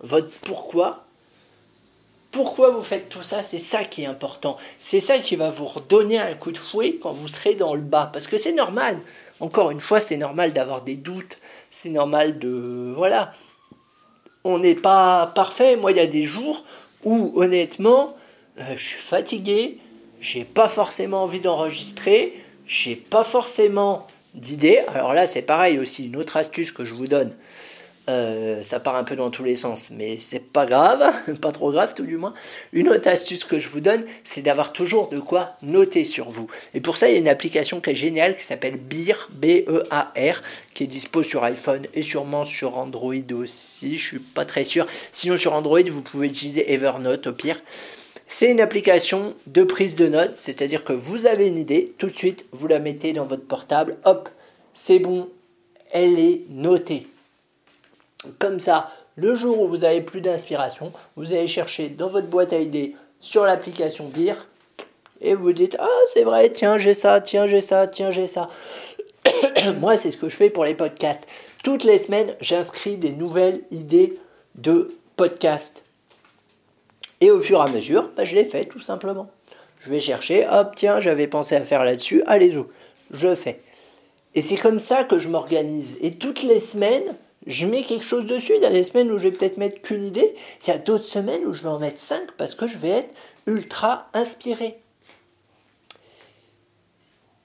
votre 0.00 0.32
pourquoi, 0.40 1.04
pourquoi 2.30 2.70
vous 2.70 2.82
faites 2.82 3.08
tout 3.08 3.24
ça, 3.24 3.42
c'est 3.42 3.58
ça 3.58 3.84
qui 3.84 4.02
est 4.02 4.06
important. 4.06 4.56
C'est 4.78 5.00
ça 5.00 5.18
qui 5.18 5.34
va 5.34 5.50
vous 5.50 5.64
redonner 5.64 6.18
un 6.18 6.34
coup 6.34 6.52
de 6.52 6.58
fouet 6.58 6.98
quand 7.02 7.12
vous 7.12 7.26
serez 7.26 7.54
dans 7.54 7.74
le 7.74 7.80
bas. 7.80 8.08
Parce 8.12 8.28
que 8.28 8.38
c'est 8.38 8.52
normal. 8.52 8.98
Encore 9.40 9.70
une 9.70 9.80
fois, 9.80 9.98
c'est 9.98 10.16
normal 10.16 10.52
d'avoir 10.52 10.82
des 10.82 10.94
doutes. 10.94 11.38
C'est 11.70 11.88
normal 11.88 12.38
de... 12.38 12.92
Voilà. 12.96 13.32
On 14.44 14.58
n'est 14.58 14.76
pas 14.76 15.32
parfait. 15.34 15.74
Moi, 15.76 15.90
il 15.90 15.96
y 15.96 16.00
a 16.00 16.06
des 16.06 16.22
jours 16.22 16.64
où, 17.04 17.32
honnêtement, 17.34 18.16
euh, 18.58 18.76
je 18.76 18.88
suis 18.88 19.00
fatigué. 19.00 19.78
J'ai 20.20 20.44
pas 20.44 20.68
forcément 20.68 21.24
envie 21.24 21.40
d'enregistrer. 21.40 22.34
J'ai 22.64 22.94
pas 22.94 23.24
forcément 23.24 24.06
d'idées. 24.34 24.82
Alors 24.94 25.14
là, 25.14 25.26
c'est 25.26 25.42
pareil 25.42 25.80
aussi. 25.80 26.06
Une 26.06 26.16
autre 26.16 26.36
astuce 26.36 26.70
que 26.70 26.84
je 26.84 26.94
vous 26.94 27.08
donne. 27.08 27.34
Euh, 28.10 28.60
ça 28.62 28.80
part 28.80 28.96
un 28.96 29.04
peu 29.04 29.14
dans 29.14 29.30
tous 29.30 29.44
les 29.44 29.54
sens, 29.54 29.90
mais 29.90 30.18
c'est 30.18 30.40
pas 30.40 30.66
grave, 30.66 31.12
pas 31.40 31.52
trop 31.52 31.70
grave 31.70 31.94
tout 31.94 32.04
du 32.04 32.16
moins. 32.16 32.34
Une 32.72 32.88
autre 32.88 33.08
astuce 33.08 33.44
que 33.44 33.58
je 33.58 33.68
vous 33.68 33.80
donne, 33.80 34.04
c'est 34.24 34.42
d'avoir 34.42 34.72
toujours 34.72 35.08
de 35.08 35.18
quoi 35.20 35.56
noter 35.62 36.04
sur 36.04 36.28
vous. 36.28 36.48
Et 36.74 36.80
pour 36.80 36.96
ça, 36.96 37.08
il 37.08 37.12
y 37.12 37.14
a 37.14 37.18
une 37.18 37.28
application 37.28 37.80
qui 37.80 37.90
est 37.90 37.94
géniale 37.94 38.36
qui 38.36 38.44
s'appelle 38.44 38.76
BEAR, 38.76 39.28
B-E-A-R, 39.30 40.42
qui 40.74 40.84
est 40.84 40.86
dispo 40.88 41.22
sur 41.22 41.44
iPhone 41.44 41.86
et 41.94 42.02
sûrement 42.02 42.42
sur 42.42 42.76
Android 42.78 43.14
aussi. 43.32 43.96
Je 43.96 44.04
suis 44.04 44.18
pas 44.18 44.44
très 44.44 44.64
sûr. 44.64 44.86
Sinon, 45.12 45.36
sur 45.36 45.52
Android, 45.52 45.82
vous 45.88 46.02
pouvez 46.02 46.26
utiliser 46.26 46.72
Evernote 46.72 47.28
au 47.28 47.32
pire. 47.32 47.62
C'est 48.26 48.50
une 48.50 48.60
application 48.60 49.34
de 49.46 49.62
prise 49.62 49.94
de 49.94 50.06
notes, 50.08 50.36
c'est-à-dire 50.36 50.84
que 50.84 50.92
vous 50.92 51.26
avez 51.26 51.46
une 51.46 51.58
idée, 51.58 51.94
tout 51.98 52.06
de 52.06 52.16
suite, 52.16 52.46
vous 52.52 52.66
la 52.66 52.78
mettez 52.78 53.12
dans 53.12 53.26
votre 53.26 53.44
portable, 53.44 53.96
hop, 54.04 54.28
c'est 54.72 55.00
bon, 55.00 55.28
elle 55.92 56.18
est 56.18 56.42
notée. 56.48 57.08
Comme 58.38 58.60
ça, 58.60 58.90
le 59.16 59.34
jour 59.34 59.60
où 59.60 59.66
vous 59.66 59.84
avez 59.84 60.00
plus 60.00 60.20
d'inspiration, 60.20 60.92
vous 61.16 61.32
allez 61.32 61.46
chercher 61.46 61.88
dans 61.88 62.08
votre 62.08 62.26
boîte 62.26 62.52
à 62.52 62.58
idées 62.58 62.94
sur 63.20 63.44
l'application 63.44 64.08
Beer 64.08 64.34
et 65.20 65.34
vous 65.34 65.52
dites 65.52 65.76
Ah, 65.78 66.00
c'est 66.12 66.24
vrai, 66.24 66.50
tiens, 66.50 66.78
j'ai 66.78 66.94
ça, 66.94 67.20
tiens, 67.20 67.46
j'ai 67.46 67.60
ça, 67.60 67.86
tiens, 67.86 68.10
j'ai 68.10 68.26
ça. 68.26 68.48
Moi, 69.80 69.96
c'est 69.96 70.10
ce 70.10 70.16
que 70.16 70.28
je 70.28 70.36
fais 70.36 70.50
pour 70.50 70.64
les 70.64 70.74
podcasts. 70.74 71.26
Toutes 71.62 71.84
les 71.84 71.98
semaines, 71.98 72.34
j'inscris 72.40 72.96
des 72.96 73.12
nouvelles 73.12 73.62
idées 73.70 74.18
de 74.54 74.94
podcasts. 75.16 75.84
Et 77.20 77.30
au 77.30 77.40
fur 77.40 77.58
et 77.58 77.68
à 77.68 77.72
mesure, 77.72 78.10
bah, 78.16 78.24
je 78.24 78.34
les 78.34 78.44
fais 78.44 78.64
tout 78.64 78.80
simplement. 78.80 79.30
Je 79.78 79.90
vais 79.90 80.00
chercher, 80.00 80.46
hop, 80.46 80.72
tiens, 80.76 81.00
j'avais 81.00 81.26
pensé 81.26 81.54
à 81.56 81.62
faire 81.62 81.84
là-dessus, 81.84 82.22
allez-y, 82.26 82.62
je 83.10 83.34
fais. 83.34 83.62
Et 84.34 84.42
c'est 84.42 84.56
comme 84.56 84.78
ça 84.78 85.04
que 85.04 85.18
je 85.18 85.28
m'organise. 85.28 85.96
Et 86.00 86.12
toutes 86.12 86.42
les 86.42 86.60
semaines, 86.60 87.16
je 87.46 87.66
mets 87.66 87.84
quelque 87.84 88.04
chose 88.04 88.26
dessus. 88.26 88.54
Il 88.56 88.62
y 88.62 88.66
a 88.66 88.70
des 88.70 88.84
semaines 88.84 89.10
où 89.10 89.18
je 89.18 89.28
vais 89.28 89.36
peut-être 89.36 89.56
mettre 89.56 89.80
qu'une 89.80 90.04
idée. 90.04 90.34
Il 90.62 90.68
y 90.68 90.72
a 90.72 90.78
d'autres 90.78 91.04
semaines 91.04 91.46
où 91.46 91.52
je 91.52 91.62
vais 91.62 91.68
en 91.68 91.78
mettre 91.78 91.98
cinq 91.98 92.32
parce 92.32 92.54
que 92.54 92.66
je 92.66 92.78
vais 92.78 92.90
être 92.90 93.14
ultra 93.46 94.08
inspiré. 94.12 94.78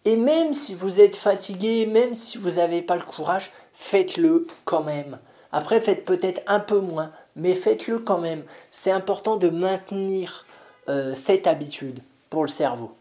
Et 0.04 0.18
même 0.18 0.54
si 0.54 0.76
vous 0.76 1.02
êtes 1.02 1.16
fatigué, 1.16 1.88
même 1.88 2.16
si 2.16 2.38
vous 2.38 2.52
n'avez 2.52 2.82
pas 2.82 2.96
le 2.96 3.04
courage, 3.04 3.52
faites-le 3.74 4.46
quand 4.64 4.84
même. 4.84 5.18
Après, 5.52 5.82
faites 5.82 6.06
peut-être 6.06 6.42
un 6.46 6.60
peu 6.60 6.80
moins, 6.80 7.12
mais 7.36 7.56
faites-le 7.56 8.00
quand 8.00 8.20
même. 8.20 8.44
C'est 8.72 8.92
important 8.92 9.38
de 9.38 9.50
maintenir 9.50 10.46
euh, 10.90 11.16
cette 11.16 11.48
habitude 11.48 12.02
pour 12.30 12.44
le 12.44 12.50
cerveau. 12.50 12.94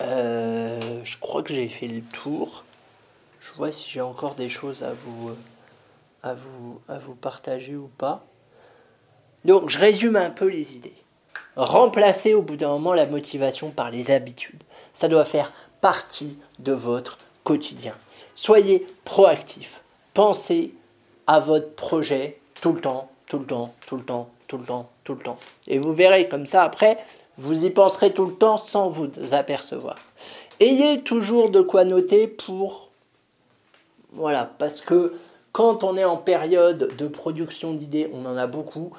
Euh, 0.00 1.00
je 1.04 1.18
crois 1.18 1.42
que 1.42 1.52
j'ai 1.52 1.68
fait 1.68 1.88
le 1.88 2.00
tour. 2.00 2.64
Je 3.50 3.56
vois 3.56 3.72
si 3.72 3.90
j'ai 3.90 4.00
encore 4.00 4.34
des 4.34 4.48
choses 4.48 4.84
à 4.84 4.92
vous, 4.92 5.30
euh, 5.30 5.36
à, 6.22 6.34
vous, 6.34 6.80
à 6.88 6.98
vous 6.98 7.14
partager 7.14 7.74
ou 7.74 7.90
pas. 7.98 8.24
Donc 9.44 9.70
je 9.70 9.78
résume 9.78 10.16
un 10.16 10.30
peu 10.30 10.46
les 10.46 10.76
idées. 10.76 10.94
Remplacez 11.56 12.34
au 12.34 12.42
bout 12.42 12.56
d'un 12.56 12.68
moment 12.68 12.94
la 12.94 13.06
motivation 13.06 13.70
par 13.70 13.90
les 13.90 14.10
habitudes. 14.10 14.62
Ça 14.94 15.08
doit 15.08 15.24
faire 15.24 15.52
partie 15.80 16.38
de 16.60 16.72
votre 16.72 17.18
quotidien. 17.42 17.94
Soyez 18.34 18.86
proactif. 19.04 19.82
Pensez 20.14 20.72
à 21.26 21.40
votre 21.40 21.74
projet 21.74 22.38
tout 22.60 22.72
le 22.72 22.80
temps, 22.80 23.10
tout 23.26 23.38
le 23.38 23.46
temps, 23.46 23.74
tout 23.86 23.96
le 23.96 24.04
temps, 24.04 24.28
tout 24.46 24.58
le 24.58 24.64
temps, 24.64 24.90
tout 25.02 25.14
le 25.14 25.22
temps. 25.22 25.38
Et 25.66 25.78
vous 25.78 25.92
verrez 25.92 26.28
comme 26.28 26.46
ça 26.46 26.62
après, 26.62 26.98
vous 27.36 27.64
y 27.64 27.70
penserez 27.70 28.12
tout 28.12 28.26
le 28.26 28.34
temps 28.34 28.56
sans 28.56 28.88
vous 28.88 29.10
apercevoir. 29.32 29.96
Ayez 30.60 31.02
toujours 31.02 31.50
de 31.50 31.62
quoi 31.62 31.84
noter 31.84 32.28
pour 32.28 32.89
voilà, 34.12 34.50
parce 34.58 34.80
que 34.80 35.14
quand 35.52 35.84
on 35.84 35.96
est 35.96 36.04
en 36.04 36.16
période 36.16 36.96
de 36.96 37.08
production 37.08 37.74
d'idées, 37.74 38.10
on 38.12 38.24
en 38.26 38.36
a 38.36 38.46
beaucoup. 38.46 38.92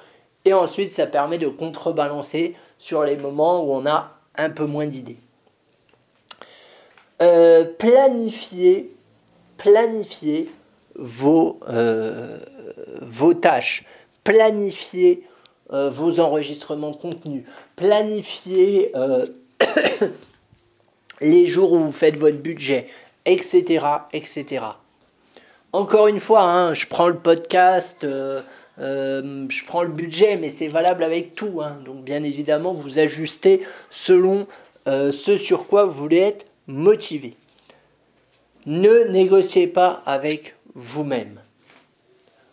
Et 0.46 0.54
ensuite, 0.54 0.94
ça 0.94 1.06
permet 1.06 1.38
de 1.38 1.48
contrebalancer 1.48 2.56
sur 2.80 3.04
les 3.04 3.16
moments 3.16 3.64
où 3.64 3.74
on 3.74 3.86
a 3.86 4.18
un 4.38 4.50
peu 4.50 4.66
moins 4.66 4.88
d'idées. 4.88 5.18
Euh, 7.22 7.64
planifier, 7.64 8.92
planifier 9.58 10.50
vos, 10.96 11.60
euh, 11.70 12.40
tâches, 13.40 13.86
planifier 14.24 15.24
euh, 15.72 15.90
vos 15.90 16.20
enregistrements 16.20 16.92
de 16.92 16.96
contenu, 16.98 17.46
planifier 17.76 18.92
les 21.22 21.46
jours 21.46 21.74
où 21.74 21.80
vous 21.80 21.92
faites 21.92 22.18
votre 22.18 22.38
budget, 22.38 22.88
etc., 23.26 23.86
etc. 24.12 24.66
Encore 25.74 26.08
une 26.08 26.20
fois, 26.20 26.44
hein, 26.44 26.74
je 26.74 26.86
prends 26.86 27.08
le 27.08 27.18
podcast, 27.18 28.04
euh, 28.04 28.42
euh, 28.80 29.46
je 29.50 29.66
prends 29.66 29.84
le 29.84 29.90
budget, 29.90 30.36
mais 30.36 30.50
c'est 30.50 30.68
valable 30.68 31.04
avec 31.04 31.34
tout. 31.34 31.62
Hein. 31.62 31.78
Donc 31.86 32.04
bien 32.04 32.24
évidemment, 32.24 32.74
vous 32.74 33.00
ajustez 33.00 33.62
selon 33.90 34.48
euh, 34.88 35.12
ce 35.12 35.38
sur 35.38 35.68
quoi 35.68 35.86
vous 35.86 35.98
voulez 35.98 36.18
être 36.18 36.46
motivé. 36.68 37.36
Ne 38.66 39.12
négociez 39.12 39.68
pas 39.68 40.04
avec 40.06 40.56
vous-même. 40.76 41.40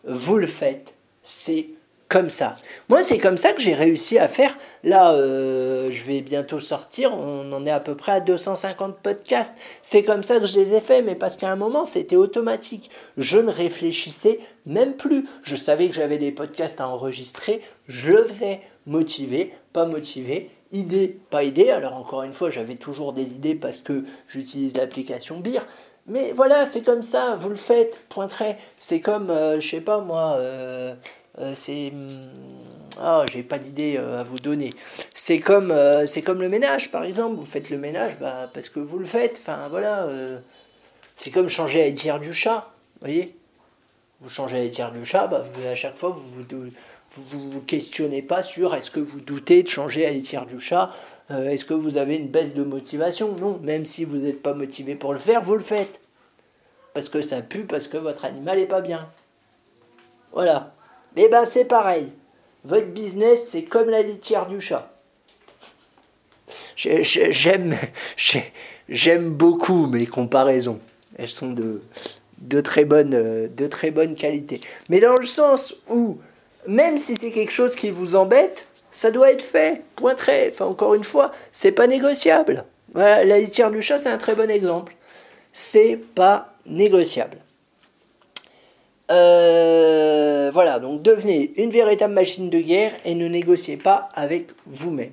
Vous 0.04 0.38
le 0.38 0.46
faites, 0.46 0.94
c'est 1.25 1.66
comme 2.09 2.31
ça. 2.31 2.57
Moi, 2.88 3.03
c'est 3.03 3.19
comme 3.19 3.37
ça 3.37 3.53
que 3.53 3.61
j'ai 3.61 3.75
réussi 3.75 4.19
à 4.19 4.29
faire. 4.29 4.57
Là, 4.83 5.12
euh, 5.12 5.91
je 5.91 6.05
vais 6.05 6.23
bientôt 6.23 6.59
sortir. 6.59 7.12
On 7.12 7.53
en 7.53 7.67
est 7.67 7.71
à 7.71 7.81
peu 7.81 7.95
près 7.95 8.12
à 8.12 8.21
250 8.21 8.99
podcasts. 8.99 9.55
C'est 9.83 10.03
comme 10.03 10.23
ça 10.23 10.41
que 10.41 10.47
je 10.47 10.59
les 10.59 10.75
ai 10.75 10.81
faits, 10.81 11.05
mais 11.05 11.15
parce 11.15 11.37
qu'à 11.37 11.53
un 11.53 11.57
moment, 11.57 11.85
c'était 11.85 12.17
automatique. 12.17 12.91
Je 13.19 13.38
ne 13.38 13.50
réfléchissais 13.50 14.41
même 14.65 14.95
plus. 14.95 15.27
Je 15.43 15.55
savais 15.55 15.88
que 15.88 15.95
j'avais 15.95 16.19
des 16.19 16.33
podcasts 16.33 16.81
à 16.81 16.88
enregistrer. 16.88 17.61
Je 17.87 18.12
le 18.12 18.25
faisais. 18.25 18.61
Motivé, 18.87 19.53
pas 19.75 19.85
motivé. 19.85 20.50
Idée, 20.73 21.19
pas 21.29 21.45
idée. 21.45 21.71
Alors, 21.71 21.95
encore 21.95 22.23
une 22.23 22.33
fois, 22.33 22.49
j'avais 22.49 22.77
toujours 22.77 23.12
des 23.12 23.33
idées 23.33 23.55
parce 23.55 23.81
que 23.81 24.05
j'utilise 24.29 24.75
l'application 24.75 25.41
Beer. 25.41 25.61
Mais 26.07 26.33
voilà, 26.33 26.65
c'est 26.65 26.81
comme 26.81 27.03
ça, 27.03 27.37
vous 27.38 27.50
le 27.50 27.55
faites, 27.55 28.00
point. 28.09 28.29
C'est 28.79 29.00
comme, 29.00 29.29
euh, 29.29 29.61
je 29.61 29.69
sais 29.69 29.83
pas 29.83 30.00
moi, 30.00 30.37
euh, 30.38 30.95
c'est 31.54 31.92
oh, 33.02 33.25
j'ai 33.33 33.42
pas 33.42 33.59
d'idée 33.59 33.97
euh, 33.97 34.21
à 34.21 34.23
vous 34.23 34.38
donner. 34.38 34.71
C'est 35.14 35.40
comme 35.40 35.71
euh, 35.71 36.07
c'est 36.07 36.23
comme 36.23 36.40
le 36.40 36.49
ménage 36.49 36.90
par 36.90 37.04
exemple, 37.04 37.37
vous 37.37 37.45
faites 37.45 37.71
le 37.71 37.78
ménage 37.78 38.18
bah, 38.18 38.50
parce 38.52 38.68
que 38.68 38.80
vous 38.80 38.99
le 38.99 39.07
faites. 39.07 39.38
Enfin 39.40 39.68
voilà, 39.68 40.09
c'est 41.16 41.30
comme 41.30 41.49
changer 41.49 41.80
la 41.80 41.88
litière 41.88 42.21
du 42.21 42.33
chat, 42.33 42.73
vous 43.00 43.07
voyez 43.07 43.37
Vous 44.21 44.30
changez 44.30 44.57
la 44.57 44.64
litière 44.64 44.92
du 44.92 45.04
chat, 45.04 45.26
bah, 45.26 45.45
à 45.68 45.75
chaque 45.75 45.97
fois 45.97 46.11
vous, 46.11 46.45
Vous 47.11 47.50
vous 47.50 47.61
questionnez 47.61 48.23
pas 48.23 48.42
sur 48.42 48.75
est-ce 48.75 48.90
que 48.90 49.00
vous 49.00 49.21
doutez 49.21 49.62
de 49.62 49.68
changer 49.68 50.07
à 50.07 50.11
litière 50.11 50.47
du 50.47 50.61
chat, 50.61 50.90
euh, 51.30 51.49
est-ce 51.49 51.64
que 51.64 51.75
vous 51.75 51.97
avez 51.97 52.16
une 52.16 52.28
baisse 52.28 52.54
de 52.54 52.62
motivation? 52.62 53.35
Non, 53.35 53.59
même 53.62 53.85
si 53.85 54.04
vous 54.04 54.18
n'êtes 54.18 54.42
pas 54.42 54.54
motivé 54.54 54.95
pour 54.95 55.12
le 55.12 55.18
faire, 55.18 55.42
vous 55.42 55.54
le 55.54 55.61
faites. 55.61 56.00
Parce 56.95 57.09
que 57.09 57.21
ça 57.21 57.42
pue, 57.42 57.64
parce 57.64 57.88
que 57.88 57.97
votre 57.97 58.25
animal 58.25 58.59
n'est 58.59 58.66
pas 58.66 58.80
bien. 58.80 59.11
Voilà. 60.33 60.73
Eh 61.20 61.28
ben 61.28 61.44
c'est 61.44 61.64
pareil. 61.64 62.06
Votre 62.64 62.87
business, 62.87 63.44
c'est 63.48 63.64
comme 63.64 63.90
la 63.90 64.02
litière 64.02 64.46
du 64.46 64.60
chat. 64.60 64.88
J'aime, 66.76 67.75
beaucoup 69.30 69.88
mes 69.88 70.06
comparaisons. 70.06 70.78
Elles 71.18 71.26
sont 71.26 71.50
de, 71.50 71.82
de, 72.38 72.60
très 72.60 72.84
bonne, 72.84 73.48
de 73.48 73.66
très 73.66 73.90
bonne 73.90 74.14
qualité. 74.14 74.60
Mais 74.90 75.00
dans 75.00 75.16
le 75.16 75.26
sens 75.26 75.75
où, 75.88 76.18
même 76.68 76.98
si 76.98 77.16
c'est 77.16 77.32
quelque 77.32 77.52
chose 77.52 77.75
qui 77.75 77.90
vous 77.90 78.14
embête, 78.14 78.66
ça 78.92 79.10
doit 79.10 79.32
être 79.32 79.42
fait. 79.42 79.82
Point 79.96 80.14
très. 80.14 80.50
Enfin, 80.50 80.66
encore 80.66 80.94
une 80.94 81.02
fois, 81.02 81.32
c'est 81.50 81.72
pas 81.72 81.88
négociable. 81.88 82.64
la 82.94 83.40
litière 83.40 83.72
du 83.72 83.82
chat, 83.82 83.98
c'est 83.98 84.08
un 84.08 84.18
très 84.18 84.37
bon 84.37 84.48
exemple. 84.48 84.94
C'est 85.52 85.98
pas 86.14 86.54
négociable. 86.64 87.38
Euh, 89.10 89.77
voilà, 90.59 90.81
donc 90.81 91.03
devenez 91.03 91.53
une 91.62 91.71
véritable 91.71 92.15
machine 92.15 92.50
de 92.50 92.59
guerre 92.59 92.93
et 93.05 93.15
ne 93.15 93.29
négociez 93.29 93.77
pas 93.77 94.09
avec 94.17 94.49
vous-même. 94.67 95.12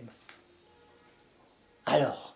Alors, 1.86 2.34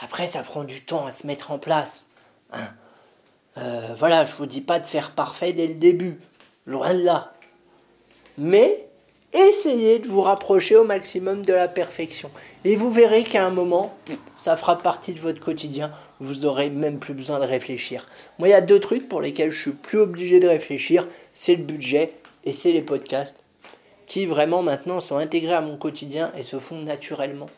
après, 0.00 0.28
ça 0.28 0.44
prend 0.44 0.62
du 0.62 0.84
temps 0.84 1.04
à 1.04 1.10
se 1.10 1.26
mettre 1.26 1.50
en 1.50 1.58
place. 1.58 2.10
Hein. 2.52 2.68
Euh, 3.56 3.88
voilà, 3.98 4.24
je 4.24 4.36
vous 4.36 4.46
dis 4.46 4.60
pas 4.60 4.78
de 4.78 4.86
faire 4.86 5.16
parfait 5.16 5.52
dès 5.52 5.66
le 5.66 5.74
début, 5.74 6.20
loin 6.64 6.94
de 6.94 7.02
là. 7.02 7.32
Mais 8.36 8.86
essayez 9.32 9.98
de 9.98 10.06
vous 10.06 10.20
rapprocher 10.20 10.76
au 10.76 10.84
maximum 10.84 11.44
de 11.44 11.52
la 11.52 11.66
perfection. 11.66 12.30
Et 12.64 12.76
vous 12.76 12.92
verrez 12.92 13.24
qu'à 13.24 13.44
un 13.44 13.50
moment, 13.50 13.96
ça 14.36 14.56
fera 14.56 14.78
partie 14.78 15.12
de 15.12 15.18
votre 15.18 15.40
quotidien. 15.40 15.90
Vous 16.20 16.42
n'aurez 16.42 16.70
même 16.70 17.00
plus 17.00 17.14
besoin 17.14 17.40
de 17.40 17.46
réfléchir. 17.46 18.06
Moi, 18.38 18.46
il 18.46 18.52
y 18.52 18.54
a 18.54 18.60
deux 18.60 18.78
trucs 18.78 19.08
pour 19.08 19.20
lesquels 19.20 19.50
je 19.50 19.60
suis 19.60 19.72
plus 19.72 19.98
obligé 19.98 20.38
de 20.38 20.46
réfléchir. 20.46 21.08
C'est 21.34 21.56
le 21.56 21.64
budget 21.64 22.12
et 22.44 22.52
c'est 22.52 22.72
les 22.72 22.82
podcasts 22.82 23.44
qui 24.06 24.26
vraiment 24.26 24.62
maintenant 24.62 25.00
sont 25.00 25.16
intégrés 25.16 25.54
à 25.54 25.60
mon 25.60 25.76
quotidien 25.76 26.32
et 26.36 26.42
se 26.42 26.58
font 26.58 26.78
naturellement. 26.78 27.48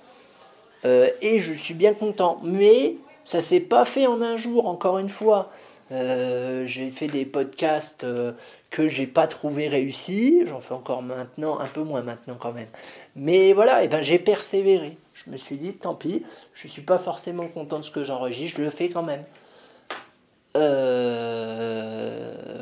Euh, 0.85 1.11
et 1.23 1.39
je 1.39 1.53
suis 1.53 1.75
bien 1.75 1.95
content. 1.95 2.41
Mais 2.43 2.97
ça 3.25 3.41
s'est 3.41 3.61
pas 3.61 3.85
fait 3.85 4.07
en 4.07 4.21
un 4.23 4.37
jour, 4.37 4.67
encore 4.67 4.99
une 4.99 5.09
fois. 5.09 5.51
Euh, 5.93 6.67
j'ai 6.67 6.91
fait 6.91 7.09
des 7.09 7.25
podcasts 7.25 8.05
euh, 8.05 8.33
que 8.71 8.87
j'ai 8.87 9.07
pas 9.07 9.27
trouvé 9.27 9.69
réussis. 9.69 10.43
J'en 10.45 10.61
fais 10.61 10.75
encore 10.75 11.03
maintenant, 11.03 11.59
un 11.59 11.67
peu 11.67 11.83
moins 11.83 12.03
maintenant 12.03 12.37
quand 12.39 12.53
même. 12.53 12.69
Mais 13.17 13.53
voilà, 13.53 13.83
et 13.85 13.89
ben 13.89 14.01
j'ai 14.01 14.19
persévéré. 14.19 14.97
Je 15.15 15.31
me 15.31 15.37
suis 15.37 15.57
dit, 15.57 15.73
tant 15.73 15.95
pis, 15.95 16.23
je 16.55 16.69
suis 16.69 16.83
pas 16.83 16.99
forcément 16.99 17.49
content 17.49 17.79
de 17.79 17.85
ce 17.85 17.91
que 17.91 18.05
j'enregistre, 18.05 18.59
je 18.59 18.63
le 18.63 18.71
fais 18.71 18.89
quand 18.89 19.03
même. 19.03 19.25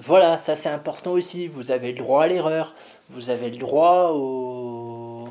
Voilà, 0.02 0.36
ça 0.38 0.54
c'est 0.54 0.68
important 0.68 1.12
aussi. 1.12 1.48
Vous 1.48 1.70
avez 1.70 1.92
le 1.92 1.98
droit 1.98 2.24
à 2.24 2.26
l'erreur. 2.26 2.74
Vous 3.10 3.30
avez 3.30 3.50
le 3.50 3.56
droit 3.56 4.12
au... 4.14 5.28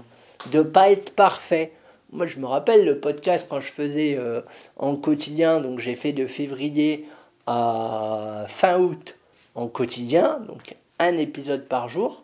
de 0.51 0.61
pas 0.61 0.91
être 0.91 1.11
parfait. 1.11 1.73
Moi, 2.11 2.25
je 2.25 2.39
me 2.39 2.45
rappelle 2.45 2.85
le 2.85 2.99
podcast 2.99 3.47
quand 3.49 3.59
je 3.59 3.71
faisais 3.71 4.15
euh, 4.17 4.41
en 4.77 4.95
quotidien, 4.95 5.59
donc 5.59 5.79
j'ai 5.79 5.95
fait 5.95 6.13
de 6.13 6.25
février 6.25 7.05
à 7.47 8.45
fin 8.47 8.79
août 8.79 9.15
en 9.55 9.67
quotidien, 9.67 10.39
donc 10.47 10.75
un 10.99 11.17
épisode 11.17 11.65
par 11.65 11.89
jour. 11.89 12.23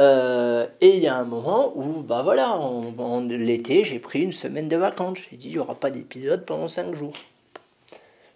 Euh, 0.00 0.66
et 0.80 0.96
il 0.96 1.02
y 1.02 1.06
a 1.06 1.16
un 1.16 1.24
moment 1.24 1.72
où, 1.76 2.00
bah 2.00 2.22
voilà, 2.22 2.50
en, 2.52 3.20
l'été, 3.28 3.84
j'ai 3.84 3.98
pris 3.98 4.22
une 4.22 4.32
semaine 4.32 4.66
de 4.66 4.76
vacances. 4.76 5.18
J'ai 5.30 5.36
dit, 5.36 5.48
il 5.48 5.52
n'y 5.52 5.58
aura 5.58 5.74
pas 5.74 5.90
d'épisode 5.90 6.44
pendant 6.46 6.68
cinq 6.68 6.94
jours. 6.94 7.12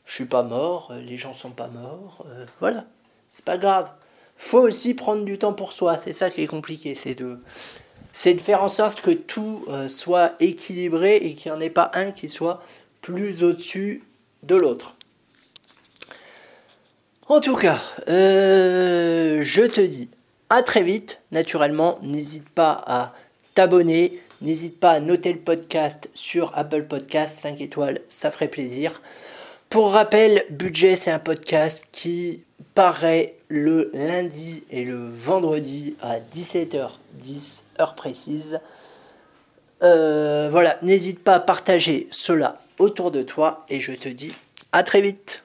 Je 0.04 0.14
suis 0.14 0.26
pas 0.26 0.42
mort, 0.42 0.92
les 1.00 1.16
gens 1.16 1.32
sont 1.32 1.50
pas 1.50 1.68
morts, 1.68 2.24
euh, 2.28 2.44
voilà, 2.60 2.84
c'est 3.28 3.44
pas 3.44 3.58
grave. 3.58 3.90
Faut 4.36 4.60
aussi 4.60 4.94
prendre 4.94 5.24
du 5.24 5.38
temps 5.38 5.54
pour 5.54 5.72
soi, 5.72 5.96
c'est 5.96 6.12
ça 6.12 6.30
qui 6.30 6.42
est 6.42 6.46
compliqué, 6.46 6.94
c'est 6.94 7.14
de, 7.14 7.38
c'est 8.12 8.34
de 8.34 8.40
faire 8.40 8.62
en 8.62 8.68
sorte 8.68 9.00
que 9.00 9.10
tout 9.10 9.64
euh, 9.68 9.88
soit 9.88 10.34
équilibré 10.40 11.16
et 11.16 11.34
qu'il 11.34 11.52
n'y 11.52 11.58
en 11.58 11.60
ait 11.60 11.70
pas 11.70 11.90
un 11.94 12.10
qui 12.10 12.28
soit 12.28 12.62
plus 13.00 13.42
au-dessus 13.42 14.04
de 14.42 14.56
l'autre. 14.56 14.94
En 17.28 17.40
tout 17.40 17.56
cas, 17.56 17.80
euh, 18.08 19.40
je 19.42 19.62
te 19.62 19.80
dis 19.80 20.10
à 20.50 20.62
très 20.62 20.82
vite. 20.82 21.20
Naturellement, 21.32 21.98
n'hésite 22.02 22.48
pas 22.48 22.84
à 22.86 23.14
t'abonner, 23.54 24.20
n'hésite 24.42 24.78
pas 24.78 24.90
à 24.90 25.00
noter 25.00 25.32
le 25.32 25.38
podcast 25.38 26.10
sur 26.12 26.52
Apple 26.54 26.84
Podcast 26.84 27.38
5 27.38 27.60
étoiles, 27.60 28.00
ça 28.08 28.30
ferait 28.30 28.48
plaisir. 28.48 29.00
Pour 29.74 29.90
rappel, 29.90 30.44
Budget, 30.50 30.94
c'est 30.94 31.10
un 31.10 31.18
podcast 31.18 31.84
qui 31.90 32.44
paraît 32.76 33.34
le 33.48 33.90
lundi 33.92 34.62
et 34.70 34.84
le 34.84 35.08
vendredi 35.08 35.96
à 36.00 36.20
17h10 36.20 37.62
heure 37.80 37.96
précise. 37.96 38.60
Euh, 39.82 40.48
voilà, 40.48 40.76
n'hésite 40.82 41.24
pas 41.24 41.34
à 41.34 41.40
partager 41.40 42.06
cela 42.12 42.62
autour 42.78 43.10
de 43.10 43.22
toi 43.22 43.66
et 43.68 43.80
je 43.80 43.90
te 43.90 44.08
dis 44.08 44.32
à 44.70 44.84
très 44.84 45.00
vite. 45.00 45.42